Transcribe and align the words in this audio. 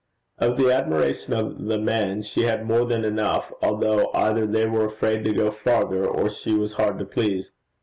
Of 0.39 0.57
the 0.57 0.71
admiration 0.73 1.31
of 1.35 1.65
the 1.65 1.77
men, 1.77 2.23
she 2.23 2.41
had 2.41 2.57
had 2.61 2.67
more 2.67 2.85
than 2.87 3.05
enough, 3.05 3.53
although 3.61 4.09
either 4.15 4.47
they 4.47 4.65
were 4.65 4.85
afraid 4.85 5.23
to 5.25 5.31
go 5.31 5.51
farther, 5.51 6.07
or 6.07 6.27
she 6.27 6.55
was 6.55 6.73
hard 6.73 6.97
to 6.97 7.05
please. 7.05 7.51